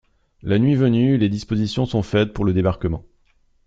La 0.41 0.57
nuit 0.57 0.73
venue, 0.73 1.19
les 1.19 1.29
dispositions 1.29 1.85
sont 1.85 2.01
faites 2.01 2.33
pour 2.33 2.43
le 2.43 2.53
débarquement. 2.53 3.05